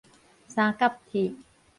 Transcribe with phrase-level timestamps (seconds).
[0.47, 1.35] 三敆鐵